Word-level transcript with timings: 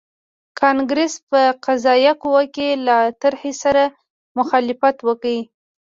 کانګریس 0.59 1.13
په 1.29 1.41
قضایه 1.65 2.13
قوه 2.21 2.43
کې 2.55 2.69
له 2.85 2.97
طرحې 3.21 3.53
سره 3.63 3.83
مخالفت 4.37 4.97
وکړ. 5.07 5.35